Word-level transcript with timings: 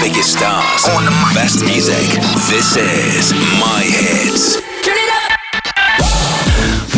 biggest 0.00 0.32
stars, 0.32 0.88
best 1.34 1.62
music. 1.64 2.08
This 2.48 2.76
is 2.76 3.32
My 3.60 3.82
Hits. 3.84 4.69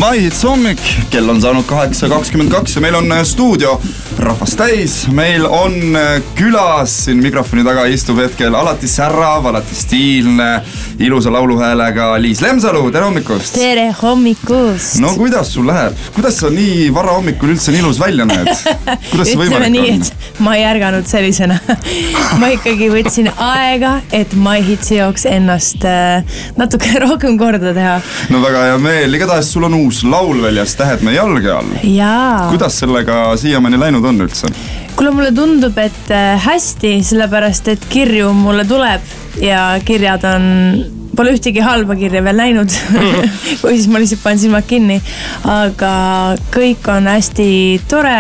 My 0.03 0.19
Hits 0.19 0.43
hommik, 0.43 0.81
kell 1.11 1.29
on 1.31 1.39
saanud 1.39 1.63
kaheksa 1.63 2.09
kakskümmend 2.11 2.51
kaks 2.51 2.75
ja 2.75 2.81
meil 2.83 2.97
on 2.99 3.13
äh, 3.15 3.21
stuudio 3.23 3.77
rahvast 4.19 4.57
täis. 4.59 4.95
meil 5.15 5.45
on 5.47 5.77
äh, 5.97 6.17
külas 6.35 6.97
siin 7.05 7.21
mikrofoni 7.23 7.63
taga 7.63 7.85
istub 7.87 8.19
hetkel 8.19 8.55
alati 8.59 8.91
särav, 8.91 9.47
alati 9.47 9.77
stiilne, 9.79 10.49
ilusa 10.99 11.31
lauluhäälega 11.33 12.09
Liis 12.23 12.43
Lemsalu, 12.43 12.83
tere 12.91 13.05
hommikust! 13.05 13.55
tere 13.55 13.85
hommikust! 14.01 14.99
no 15.05 15.13
kuidas 15.15 15.53
sul 15.55 15.71
läheb, 15.71 15.95
kuidas 16.17 16.41
sa 16.43 16.51
nii 16.51 16.91
varahommikul 16.95 17.55
üldse 17.55 17.71
nii 17.71 17.85
ilus 17.85 18.03
välja 18.03 18.27
näed? 18.27 18.51
ütleme 19.23 19.71
nii, 19.71 19.95
et 20.01 20.43
ma 20.43 20.57
ei 20.59 20.67
ärganud 20.67 21.07
sellisena 21.07 21.61
ma 22.43 22.51
ikkagi 22.57 22.91
võtsin 22.91 23.31
aega, 23.37 24.01
et 24.11 24.35
My 24.35 24.59
Hitsi 24.67 24.99
jaoks 24.99 25.29
ennast 25.31 25.87
äh, 25.87 26.27
natuke 26.59 26.91
rohkem 27.07 27.39
korda 27.39 27.71
teha. 27.71 27.97
no 28.35 28.43
väga 28.43 28.67
hea 28.73 28.83
meel, 28.83 29.15
igatahes 29.23 29.55
sul 29.55 29.71
on 29.71 29.79
uus 29.79 29.92
laul 30.05 30.41
väljas 30.43 30.77
Tähed 30.79 31.03
meie 31.05 31.19
jalge 31.19 31.53
all. 31.53 31.75
kuidas 32.51 32.79
sellega 32.81 33.37
siiamaani 33.37 33.81
läinud 33.81 34.09
on 34.09 34.25
üldse? 34.27 34.49
kuule, 34.97 35.13
mulle 35.17 35.33
tundub, 35.35 35.79
et 35.79 36.11
äh, 36.13 36.41
hästi, 36.41 36.99
sellepärast 37.05 37.69
et 37.73 37.87
kirju 37.93 38.33
mulle 38.37 38.65
tuleb 38.69 39.15
ja 39.43 39.69
kirjad 39.85 40.27
on 40.29 40.51
Pole 41.13 41.35
ühtegi 41.37 41.61
halba 41.61 41.93
kirja 42.01 42.23
veel 42.25 42.39
näinud 42.41 42.73
või 43.63 43.75
siis 43.77 43.89
ma 43.93 44.01
lihtsalt 44.01 44.23
panen 44.23 44.41
silmad 44.41 44.65
kinni. 44.65 44.97
aga 45.45 45.93
kõik 46.55 46.89
on 46.89 47.11
hästi 47.11 47.51
tore 47.91 48.17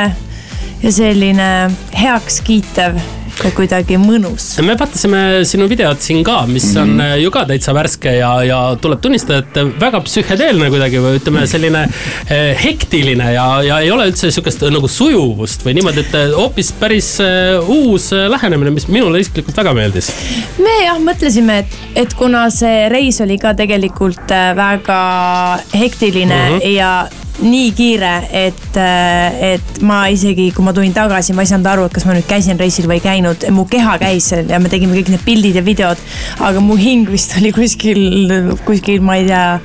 ja 0.83 0.93
selline 0.93 1.49
heakskiitev 1.97 3.01
ja 3.41 3.51
kuidagi 3.57 3.97
mõnus. 4.01 4.47
me 4.65 4.75
vaatasime 4.79 5.43
sinu 5.49 5.67
videot 5.71 6.03
siin 6.05 6.23
ka, 6.27 6.43
mis 6.47 6.69
on 6.77 6.95
mm 6.95 7.01
-hmm. 7.01 7.23
ju 7.23 7.31
ka 7.35 7.45
täitsa 7.49 7.75
värske 7.75 8.17
ja, 8.17 8.33
ja 8.45 8.59
tuleb 8.81 9.01
tunnistada, 9.01 9.39
et 9.39 9.81
väga 9.81 10.01
psühhedeelne 10.07 10.71
kuidagi 10.71 11.01
või 11.03 11.21
ütleme, 11.21 11.47
selline 11.47 11.87
eh, 12.31 12.65
hektiline 12.65 13.33
ja, 13.33 13.47
ja 13.63 13.79
ei 13.81 13.91
ole 13.91 14.09
üldse 14.11 14.31
sihukest 14.31 14.63
nagu 14.71 14.89
sujuvust 14.89 15.65
või 15.67 15.75
niimoodi, 15.79 16.05
et 16.05 16.37
hoopis 16.37 16.73
päris 16.81 17.19
uus 17.67 18.11
lähenemine, 18.13 18.71
mis 18.71 18.89
minule 18.89 19.21
isiklikult 19.21 19.57
väga 19.57 19.75
meeldis. 19.75 20.13
me 20.59 20.77
jah 20.85 21.01
mõtlesime, 21.01 21.59
et, 21.65 21.81
et 22.05 22.15
kuna 22.15 22.49
see 22.51 22.89
reis 22.89 23.21
oli 23.21 23.39
ka 23.39 23.55
tegelikult 23.55 24.31
väga 24.57 25.03
hektiline 25.75 26.35
mm 26.35 26.59
-hmm. 26.59 26.69
ja 26.77 27.22
nii 27.43 27.71
kiire, 27.77 28.13
et, 28.33 28.77
et 28.77 29.81
ma 29.87 30.05
isegi, 30.13 30.49
kui 30.55 30.65
ma 30.65 30.75
tulin 30.77 30.95
tagasi, 30.95 31.35
ma 31.37 31.45
ei 31.45 31.51
saanud 31.51 31.69
aru, 31.73 31.87
et 31.89 31.97
kas 31.97 32.07
ma 32.09 32.17
nüüd 32.17 32.27
käisin 32.29 32.61
reisil 32.61 32.89
või 32.91 33.01
ei 33.01 33.05
käinud. 33.05 33.47
mu 33.55 33.65
keha 33.71 33.97
käis 34.03 34.31
seal 34.33 34.51
ja 34.51 34.61
me 34.63 34.71
tegime 34.73 34.97
kõik 34.97 35.13
need 35.13 35.25
pildid 35.27 35.59
ja 35.59 35.65
videod. 35.65 36.01
aga 36.41 36.63
mu 36.65 36.77
hing 36.79 37.11
vist 37.11 37.37
oli 37.41 37.53
kuskil, 37.55 38.01
kuskil, 38.67 39.03
ma 39.05 39.19
ei 39.21 39.27
tea. 39.27 39.61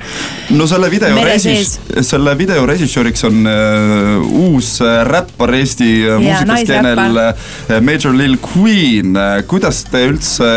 no 0.50 0.66
selle 0.70 0.90
video 0.90 1.24
režis-, 1.28 1.78
selle 2.06 2.34
video 2.38 2.66
režissööriks 2.68 3.24
on 3.28 3.46
uh, 3.46 4.28
uus 4.48 4.78
räppar 5.08 5.54
Eesti 5.58 5.90
muusikastkeenel 6.18 7.22
uh, 7.22 7.80
Major 7.80 8.14
Lil 8.14 8.38
Queen. 8.42 9.16
kuidas 9.48 9.84
te 9.88 10.06
üldse 10.08 10.52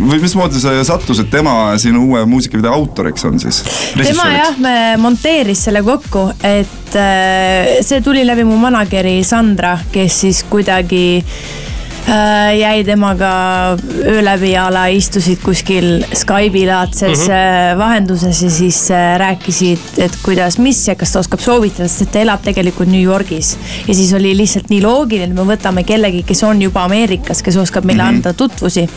või 0.00 0.20
mismoodi 0.22 0.60
see 0.60 0.84
sattus, 0.86 1.20
et 1.22 1.30
tema 1.32 1.74
sinu 1.80 2.04
uue 2.08 2.22
muusikavideo 2.28 2.72
autoriks 2.72 3.24
on 3.28 3.40
siis? 3.42 3.62
tema 3.96 4.28
jah, 4.32 4.58
me 4.62 4.74
monteeris 5.00 5.66
selle 5.66 5.82
kokku, 5.86 6.28
et 6.60 6.96
äh, 6.98 7.80
see 7.86 8.02
tuli 8.04 8.24
läbi 8.26 8.44
mu 8.48 8.58
manager'i 8.60 9.20
Sandra, 9.26 9.76
kes 9.92 10.20
siis 10.24 10.42
kuidagi 10.50 11.20
äh, 11.20 12.50
jäi 12.58 12.84
temaga 12.84 13.32
öö 13.78 14.22
läbi 14.24 14.52
a 14.58 14.68
la 14.72 14.86
istusid 14.92 15.42
kuskil 15.44 16.04
Skype'i 16.12 16.66
laadses 16.68 17.26
mm 17.26 17.34
-hmm. 17.34 17.78
vahenduses 17.78 18.42
ja 18.42 18.50
siis 18.50 18.80
rääkisid, 19.18 19.98
et 19.98 20.18
kuidas, 20.22 20.58
mis 20.58 20.88
ja 20.88 20.94
kas 20.94 21.12
ta 21.12 21.18
oskab 21.18 21.40
soovitada, 21.40 21.88
sest 21.88 22.12
ta 22.12 22.20
elab 22.20 22.42
tegelikult 22.42 22.88
New 22.88 23.02
Yorgis. 23.02 23.58
ja 23.88 23.94
siis 23.94 24.12
oli 24.12 24.36
lihtsalt 24.36 24.70
nii 24.70 24.82
loogiline, 24.82 25.30
et 25.32 25.34
me 25.34 25.54
võtame 25.54 25.84
kellegi, 25.84 26.22
kes 26.22 26.42
on 26.44 26.62
juba 26.62 26.84
Ameerikas, 26.84 27.42
kes 27.42 27.56
oskab 27.56 27.84
meile 27.84 28.02
mm 28.02 28.08
-hmm. 28.08 28.14
anda 28.16 28.32
tutvusi 28.32 28.88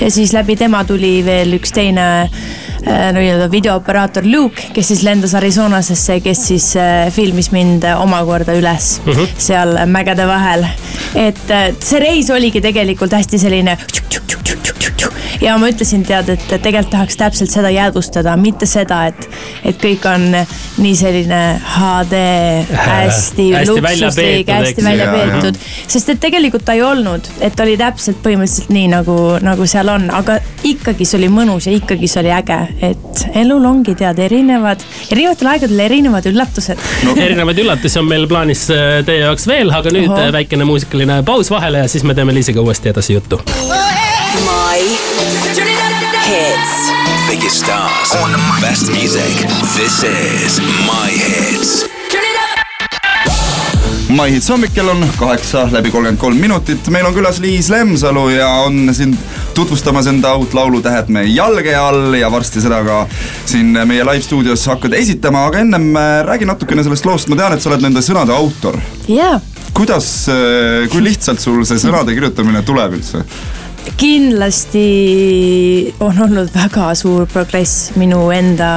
ja 0.00 0.10
siis 0.10 0.32
läbi 0.32 0.56
tema 0.56 0.84
tuli 0.84 1.24
veel 1.24 1.52
üks 1.52 1.72
teine 1.72 2.22
äh, 2.22 2.30
nii-öelda 2.86 3.50
videooperaator 3.52 4.26
Luke, 4.26 4.70
kes 4.74 4.92
siis 4.92 5.02
lendas 5.06 5.34
Arizonasesse, 5.38 6.20
kes 6.24 6.46
siis 6.52 6.70
äh, 6.80 7.10
filmis 7.12 7.50
mind 7.52 7.84
omakorda 7.96 8.54
üles 8.58 9.00
mm 9.04 9.12
-hmm. 9.12 9.34
seal 9.38 9.76
mägede 9.86 10.26
vahel. 10.26 10.66
et 11.14 11.50
äh, 11.50 11.74
see 11.80 12.00
reis 12.00 12.30
oligi 12.30 12.60
tegelikult 12.60 13.12
hästi 13.12 13.38
selline 13.38 13.76
ja 15.40 15.56
ma 15.60 15.70
ütlesin, 15.70 16.02
tead, 16.06 16.28
et 16.34 16.46
tegelikult 16.50 16.90
tahaks 16.92 17.16
täpselt 17.20 17.52
seda 17.52 17.70
jäädvustada, 17.72 18.36
mitte 18.40 18.66
seda, 18.68 19.02
et, 19.10 19.28
et 19.66 19.78
kõik 19.80 20.04
on 20.08 20.26
nii 20.80 20.94
selline 20.96 21.40
HD, 21.76 22.20
hästi 22.76 23.46
luksuslik, 23.68 24.50
hästi 24.50 24.84
välja 24.84 25.08
peetud. 25.12 25.60
sest 25.88 26.14
et 26.14 26.20
tegelikult 26.20 26.64
ta 26.68 26.76
ei 26.76 26.82
olnud, 26.84 27.28
et 27.40 27.60
oli 27.60 27.76
täpselt 27.80 28.20
põhimõtteliselt 28.24 28.72
nii 28.74 28.90
nagu, 28.92 29.16
nagu 29.44 29.68
seal 29.70 29.92
on, 29.92 30.08
aga 30.14 30.38
ikkagi 30.66 31.06
see 31.08 31.20
oli 31.20 31.30
mõnus 31.32 31.68
ja 31.68 31.74
ikkagi 31.76 32.10
see 32.10 32.24
oli 32.24 32.34
äge, 32.34 32.60
et 32.90 33.24
elul 33.42 33.64
ongi 33.68 33.94
tead 33.98 34.20
erinevad, 34.20 34.84
erinevatel 35.10 35.52
aegadel 35.54 35.84
erinevad 35.86 36.28
üllatused 36.30 36.80
no.. 37.06 37.16
erinevaid 37.16 37.62
üllatusi 37.64 38.00
on 38.02 38.10
meil 38.10 38.28
plaanis 38.30 38.66
äh, 38.74 39.00
teie 39.06 39.24
jaoks 39.24 39.48
veel, 39.50 39.72
aga 39.74 39.94
nüüd 39.94 40.10
Oho. 40.10 40.28
väikene 40.36 40.68
muusikaline 40.68 41.22
paus 41.26 41.52
vahele 41.52 41.84
ja 41.84 41.88
siis 41.90 42.04
me 42.04 42.16
teeme 42.16 42.34
Liisiga 42.36 42.60
uuesti 42.64 42.92
edasi 42.92 43.16
juttu. 43.18 43.40
My 44.30 44.78
hits. 46.22 46.90
Biggest 47.28 47.56
stars, 47.64 48.12
best 48.60 48.86
music. 48.92 49.34
This 49.74 50.04
is 50.04 50.60
My 50.86 51.10
Hits. 51.10 51.90
My 54.08 54.30
Hits 54.30 54.48
hommikul 54.48 54.88
on 54.88 55.02
kaheksa 55.18 55.68
läbi 55.72 55.90
kolmkümmend 55.90 56.18
kolm 56.18 56.36
minutit, 56.36 56.88
meil 56.88 57.06
on 57.06 57.14
külas 57.14 57.40
Liis 57.42 57.70
Lemsalu 57.70 58.28
ja 58.28 58.48
on 58.48 58.94
siin 58.94 59.18
tutvustamas 59.54 60.06
enda 60.06 60.36
uut 60.38 60.54
laulu 60.54 60.78
Tähed 60.82 61.10
meie 61.10 61.34
jalge 61.34 61.74
all 61.74 62.14
ja 62.14 62.30
varsti 62.30 62.62
seda 62.62 62.84
ka 62.86 63.02
siin 63.50 63.74
meie 63.82 64.06
live 64.06 64.22
stuudios 64.22 64.66
hakkad 64.70 64.94
esitama, 64.94 65.48
aga 65.50 65.64
ennem 65.66 65.96
äh, 65.96 66.20
räägi 66.26 66.46
natukene 66.46 66.86
sellest 66.86 67.06
loost, 67.06 67.28
ma 67.28 67.38
tean, 67.38 67.58
et 67.58 67.62
sa 67.62 67.72
oled 67.72 67.82
nende 67.82 68.02
sõnade 68.06 68.30
autor. 68.30 68.78
jaa. 69.08 69.40
kuidas, 69.74 70.28
äh, 70.30 70.86
kui 70.92 71.02
lihtsalt 71.02 71.42
sul 71.42 71.64
see 71.66 71.82
sõnade 71.82 72.14
kirjutamine 72.14 72.62
tuleb 72.62 73.00
üldse? 73.00 73.26
Kindlasti 73.96 74.84
on 76.00 76.20
olnud 76.22 76.50
väga 76.54 76.94
suur 76.98 77.26
progress 77.30 77.90
minu 78.00 78.30
enda 78.34 78.70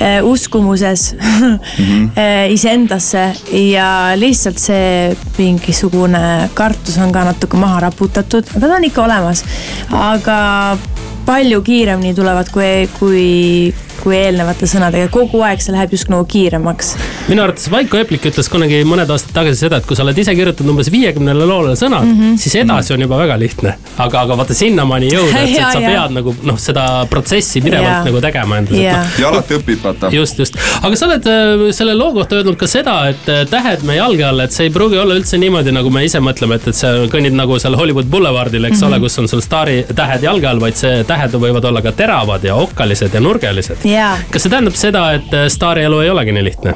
äh, 0.00 0.24
uskumuses 0.24 1.12
mm 1.14 1.58
-hmm. 1.78 2.10
iseendasse 2.50 3.32
ja 3.52 4.12
lihtsalt 4.16 4.58
see 4.58 5.16
mingisugune 5.38 6.50
kartus 6.54 6.98
on 6.98 7.12
ka 7.12 7.24
natuke 7.24 7.56
maha 7.56 7.80
raputatud, 7.80 8.44
aga 8.56 8.68
ta 8.68 8.74
on 8.74 8.84
ikka 8.84 9.04
olemas. 9.04 9.44
aga 9.90 10.78
palju 11.26 11.62
kiiremini 11.62 12.14
tulevad, 12.14 12.50
kui, 12.52 12.88
kui 12.98 13.74
kui 14.04 14.16
eelnevate 14.18 14.68
sõnadega, 14.68 15.08
kogu 15.12 15.40
aeg 15.46 15.62
see 15.64 15.72
läheb 15.74 15.94
just 15.96 16.10
nagu 16.12 16.26
kiiremaks. 16.28 16.92
minu 17.30 17.44
arvates 17.44 17.70
Vaiko 17.72 17.98
Eplik 18.00 18.26
ütles 18.28 18.50
kunagi 18.52 18.82
mõned 18.88 19.08
aastad 19.10 19.32
tagasi 19.36 19.64
seda, 19.64 19.80
et 19.80 19.88
kui 19.88 19.96
sa 19.96 20.04
oled 20.04 20.18
ise 20.20 20.34
kirjutanud 20.36 20.74
umbes 20.74 20.90
viiekümnele 20.92 21.46
loole 21.48 21.72
sõnad 21.80 22.04
mm, 22.04 22.18
-hmm. 22.18 22.36
siis 22.40 22.58
edasi 22.60 22.92
on 22.94 23.04
juba 23.06 23.18
väga 23.22 23.38
lihtne. 23.40 23.74
aga, 23.96 24.20
aga 24.20 24.36
vaata 24.36 24.54
sinnamaani 24.54 25.08
jõuda, 25.12 25.44
et 25.44 25.56
ja, 25.56 25.70
sa 25.74 25.80
ja. 25.80 25.88
pead 25.88 26.16
nagu 26.18 26.34
noh, 26.42 26.58
seda 26.60 27.06
protsessi 27.10 27.62
pidevalt 27.64 28.10
nagu 28.10 28.20
tegema 28.20 28.58
endas. 28.60 28.78
ja, 28.78 28.98
no, 29.00 29.22
ja 29.22 29.28
alati 29.32 29.58
õpid, 29.58 29.80
vaata. 29.84 30.12
just, 30.12 30.38
just, 30.38 30.60
aga 30.82 31.00
sa 31.00 31.08
oled 31.08 31.30
äh, 31.30 31.64
selle 31.72 31.96
loo 31.96 32.12
kohta 32.18 32.40
öelnud 32.40 32.60
ka 32.60 32.68
seda, 32.68 32.98
et 33.14 33.28
äh, 33.32 33.44
tähed 33.50 33.86
meie 33.88 33.98
jalge 34.02 34.28
all, 34.28 34.44
et 34.44 34.52
see 34.52 34.68
ei 34.68 34.74
pruugi 34.74 35.00
olla 35.00 35.16
üldse 35.16 35.40
niimoodi, 35.40 35.72
nagu 35.72 35.90
me 35.94 36.04
ise 36.04 36.20
mõtleme, 36.20 36.60
et, 36.60 36.68
et 36.68 36.76
sa 36.76 36.92
kõnnid 37.12 37.36
nagu 37.36 37.58
seal 37.62 37.78
Hollywood 37.80 38.10
Boulevardil, 38.12 38.68
eks 38.68 38.80
mm 38.80 38.84
-hmm. 38.84 38.92
ole, 38.92 39.00
kus 39.00 39.18
on 39.22 39.28
sul 39.32 39.40
staari 39.44 39.84
tähed 39.94 40.28
jalge 40.28 40.50
all, 40.50 40.60
vaid 40.60 40.76
see 40.76 41.04
tähed 41.08 41.40
võivad 41.40 41.64
olla 41.64 41.82
ka 41.82 41.92
teravad 41.92 42.44
ja 42.44 42.54
okkalised 42.54 43.14
ja 43.14 43.20
nurgelised 43.20 43.84
yeah.. 43.94 44.24
kas 44.30 44.44
see 44.44 44.52
tähendab 44.52 44.78
seda, 44.78 45.06
et 45.18 45.36
äh, 45.36 45.46
staari 45.52 45.86
elu 45.88 46.02
ei 46.04 46.10
olegi 46.14 46.34
nii 46.34 46.48
lihtne? 46.50 46.74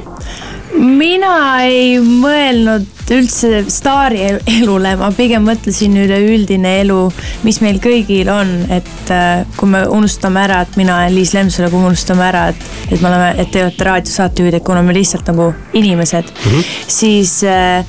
mina 0.79 1.33
ei 1.65 1.97
mõelnud 1.99 3.11
üldse 3.11 3.63
staari 3.73 4.21
elule, 4.59 4.93
ma 4.99 5.09
pigem 5.15 5.43
mõtlesin 5.47 5.97
üleüldine 5.99 6.75
elu, 6.83 6.99
mis 7.43 7.59
meil 7.63 7.81
kõigil 7.83 8.29
on, 8.31 8.53
et 8.71 9.11
äh, 9.13 9.41
kui 9.57 9.71
me 9.73 9.83
unustame 9.91 10.43
ära, 10.45 10.61
et 10.63 10.77
mina 10.79 10.99
olen 11.01 11.17
Liis 11.17 11.33
Lemsalu, 11.35 11.71
kui 11.73 11.81
me 11.81 11.91
unustame 11.91 12.25
ära, 12.29 12.45
et, 12.53 12.69
et 12.87 13.01
me 13.01 13.09
oleme, 13.09 13.33
et 13.41 13.51
te 13.51 13.65
olete 13.65 13.89
raadiosaatejuhid, 13.89 14.59
et 14.59 14.67
kuna 14.69 14.85
me 14.85 14.95
lihtsalt 14.95 15.27
nagu 15.33 15.51
inimesed 15.73 16.31
mm, 16.31 16.51
-hmm. 16.53 16.71
siis, 16.87 17.35
äh, 17.43 17.85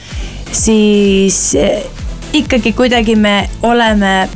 siis 0.53 1.57
ikkagi 2.33 2.73
kuidagi 2.73 3.17
me 3.17 3.49
oleme 3.63 4.29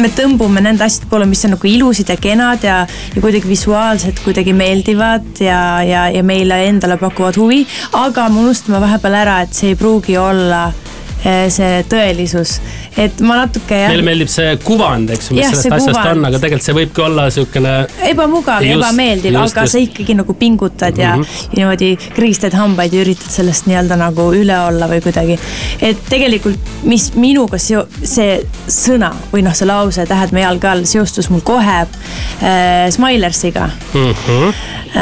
me 0.00 0.08
tõmbume 0.16 0.62
nende 0.64 0.84
asjade 0.84 1.08
poole, 1.10 1.26
mis 1.28 1.44
on 1.44 1.54
nagu 1.56 1.68
ilusad 1.68 2.08
ja 2.12 2.16
kenad 2.20 2.64
ja, 2.64 2.76
ja 3.14 3.22
kuidagi 3.22 3.48
visuaalselt 3.50 4.22
kuidagi 4.24 4.54
meeldivad 4.56 5.42
ja, 5.44 5.60
ja, 5.84 6.06
ja 6.12 6.22
meile 6.26 6.62
endale 6.68 6.96
pakuvad 7.00 7.36
huvi. 7.40 7.64
aga 8.00 8.28
me 8.28 8.46
unustame 8.46 8.80
vahepeal 8.80 9.18
ära, 9.22 9.40
et 9.44 9.56
see 9.56 9.74
ei 9.74 9.80
pruugi 9.80 10.16
olla 10.20 10.70
see 11.20 11.82
tõelisus, 11.84 12.54
et 12.98 13.20
ma 13.20 13.36
natuke 13.44 13.76
jah. 13.76 13.88
Neile 13.92 14.02
meeldib 14.06 14.28
see 14.32 14.56
kuvand, 14.64 15.10
eks 15.14 15.30
ju, 15.30 15.36
mis 15.36 15.44
Jah, 15.44 15.52
sellest 15.54 15.72
asjast 15.76 15.98
kuvand. 16.00 16.18
on, 16.18 16.24
aga 16.30 16.38
tegelikult 16.42 16.66
see 16.66 16.74
võibki 16.80 17.04
olla 17.06 17.26
siukene 17.30 17.74
ebamugav 18.10 18.64
ja 18.66 18.76
ebameeldiv, 18.76 19.36
aga 19.36 19.64
just. 19.64 19.72
sa 19.76 19.78
ikkagi 19.78 20.16
nagu 20.18 20.34
pingutad 20.34 20.98
ja, 20.98 21.16
Mhm. 21.16 21.22
ja 21.52 21.56
niimoodi 21.60 21.90
krigistad 22.16 22.54
hambaid 22.58 22.92
ja 22.92 23.04
üritad 23.04 23.30
sellest 23.30 23.66
nii-öelda 23.70 23.96
nagu 24.00 24.30
üle 24.34 24.56
olla 24.66 24.88
või 24.90 25.00
kuidagi. 25.04 25.38
et 25.80 25.96
tegelikult, 26.08 26.58
mis 26.82 27.12
minuga 27.14 27.58
seo-, 27.58 27.86
see 28.02 28.40
sõna 28.66 29.12
või 29.32 29.42
noh, 29.46 29.54
see 29.54 29.66
lause 29.66 30.06
Tähed 30.10 30.32
me 30.32 30.40
jalge 30.42 30.66
all 30.68 30.84
seostus 30.84 31.28
mul 31.30 31.40
kohe 31.46 31.80
äh, 32.42 32.90
Smilersiga 32.90 33.68
mm. 33.94 34.12
-hmm. 34.14 34.54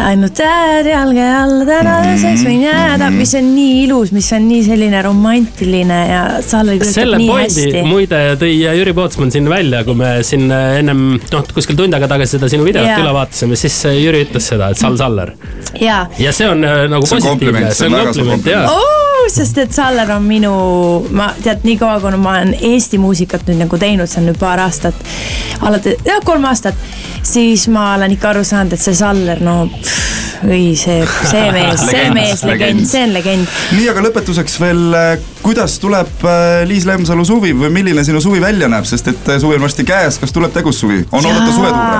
ainult 0.04 0.34
tähed 0.34 0.86
jalge 0.90 1.24
all 1.24 1.64
tänaseks 1.66 2.44
võin 2.44 2.62
jääda, 2.66 3.10
mis 3.10 3.34
on 3.38 3.54
nii 3.54 3.84
ilus, 3.84 4.12
mis 4.12 4.28
on 4.32 4.48
nii 4.48 4.64
selline 4.66 5.02
romantiline 5.02 6.00
ja 6.08 6.22
Salleri 6.44 6.78
kirjutab 6.78 6.94
selle 6.94 7.16
pointi 7.26 7.77
hästi. 7.78 7.90
muide 7.90 8.20
tõi 8.40 8.52
Jüri 8.60 8.94
Pootsman 8.96 9.32
siin 9.34 9.48
välja, 9.50 9.82
kui 9.86 9.96
me 9.98 10.10
siin 10.26 10.50
ennem 10.52 11.04
noh, 11.18 11.48
kuskil 11.54 11.78
tund 11.78 11.96
aega 11.96 12.10
tagasi 12.10 12.36
seda 12.36 12.50
sinu 12.52 12.66
videot 12.66 12.86
Jaa. 12.86 13.00
üle 13.02 13.14
vaatasime, 13.16 13.58
siis 13.58 13.78
Jüri 13.98 14.24
ütles 14.26 14.50
seda, 14.52 14.70
et 14.72 14.80
Sall 14.80 14.98
Saller. 15.00 15.34
ja 15.80 16.04
ja 16.18 16.32
see 16.34 16.48
on 16.48 16.64
äh, 16.64 16.84
nagu 16.90 17.06
See 17.06 17.18
on 17.18 17.26
positiivne, 17.26 17.74
see 17.74 17.90
on 17.90 17.98
kompliment 18.12 18.48
oh,. 18.72 19.26
sest 19.32 19.58
et 19.60 19.74
Saller 19.76 20.10
on 20.14 20.24
minu, 20.24 20.52
ma 21.12 21.30
tead, 21.42 21.64
nii 21.68 21.76
kaua, 21.80 21.98
kui 22.00 22.16
ma 22.20 22.38
olen 22.38 22.54
Eesti 22.72 23.00
muusikat 23.02 23.48
nüüd 23.48 23.62
nagu 23.64 23.80
teinud, 23.80 24.08
see 24.08 24.22
on 24.22 24.30
nüüd 24.30 24.40
paar 24.40 24.62
aastat, 24.64 24.96
alates, 25.60 26.00
jah, 26.06 26.22
kolm 26.24 26.46
aastat, 26.48 26.78
siis 27.26 27.68
ma 27.72 27.92
olen 27.96 28.16
ikka 28.16 28.32
aru 28.32 28.46
saanud, 28.48 28.76
et 28.76 28.82
see 28.82 28.96
Saller, 28.96 29.42
no 29.44 29.60
pff, 29.74 30.27
õi, 30.46 30.74
see, 30.78 31.02
see 31.28 31.46
mees, 31.56 31.82
see 31.90 32.06
mees, 32.14 32.44
legend 32.46 32.86
see 32.88 33.02
on 33.06 33.14
legend. 33.16 33.50
nii, 33.76 33.88
aga 33.92 34.04
lõpetuseks 34.06 34.58
veel, 34.62 34.96
kuidas 35.42 35.78
tuleb 35.82 36.24
äh, 36.26 36.62
Liis 36.68 36.86
Lemsalu 36.88 37.24
suvi 37.28 37.54
või 37.56 37.70
milline 37.74 38.04
sinu 38.06 38.22
suvi 38.22 38.42
välja 38.42 38.70
näeb, 38.70 38.86
sest 38.88 39.10
et 39.12 39.32
äh, 39.32 39.40
suvi 39.42 39.58
on 39.58 39.66
varsti 39.66 39.86
käes, 39.88 40.20
kas 40.22 40.34
tuleb 40.34 40.54
tegus 40.54 40.80
suvi, 40.82 41.00
on 41.12 41.24
oodata 41.24 41.54
suvetuure? 41.54 41.96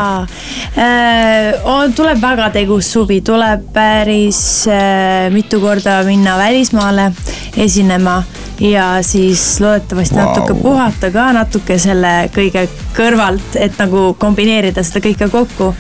Äh, 0.79 1.89
tuleb 1.97 2.21
väga 2.23 2.51
tegus 2.55 2.93
suvi, 2.93 3.21
tuleb 3.27 3.71
päris 3.75 4.41
äh, 4.71 5.29
mitu 5.35 5.61
korda 5.63 6.01
minna 6.07 6.39
välismaale 6.39 7.11
esinema 7.57 8.23
ja 8.61 9.03
siis 9.03 9.61
loodetavasti 9.61 10.15
wow. 10.15 10.25
natuke 10.25 10.55
puhata 10.63 11.11
ka 11.15 11.29
natuke 11.33 11.79
selle 11.79 12.13
kõige 12.35 12.67
kõrvalt, 12.97 13.57
et 13.61 13.79
nagu 13.79 14.13
kombineerida 14.19 14.83
seda 14.87 15.03
kõike 15.05 15.29
kokku. 15.33 15.71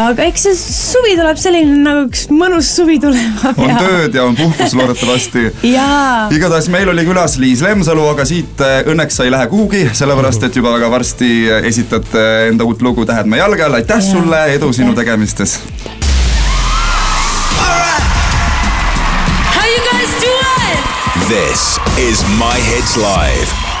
aga 0.00 0.26
eks 0.28 0.46
see 0.46 0.56
suvi 0.58 1.14
tuleb 1.18 1.40
selline 1.40 1.80
nagu 1.84 2.06
üks 2.08 2.26
mõnus 2.32 2.70
suvi 2.76 2.98
tulema 3.02 3.52
on 3.52 3.58
peab. 3.60 3.82
tööd 3.82 4.18
ja 4.18 4.24
on 4.24 4.36
puhkus 4.38 4.76
loodetavasti 4.78 5.46
igatahes 6.38 6.70
meil 6.72 6.88
oli 6.92 7.06
külas 7.06 7.36
Liis 7.42 7.62
Lemsalu, 7.64 8.06
aga 8.14 8.26
siit 8.28 8.64
äh, 8.64 8.80
õnneks 8.90 9.20
sa 9.20 9.28
ei 9.28 9.34
lähe 9.34 9.50
kuhugi, 9.52 9.84
sellepärast 9.92 10.48
et 10.48 10.56
juba 10.56 10.72
väga 10.78 10.90
varsti 10.92 11.32
esitad 11.62 12.08
äh, 12.16 12.48
enda 12.48 12.64
uut 12.64 12.82
lugu 12.82 13.04
Tähed 13.04 13.28
me 13.28 13.36
jalge 13.36 13.66
all, 13.66 13.76
aitäh 13.76 14.00
Jaa. 14.00 14.12
sulle, 14.14 14.46
edu 14.54 14.72
sinu 14.72 14.94
tegemistes. 14.96 15.58
This 21.28 21.78
is 21.96 22.22
My 22.38 22.54
Hits 22.58 22.98
Live. 22.98 23.73